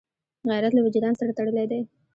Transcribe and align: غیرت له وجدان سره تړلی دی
غیرت 0.49 0.73
له 0.75 0.81
وجدان 0.85 1.13
سره 1.19 1.35
تړلی 1.37 1.65
دی 1.71 1.81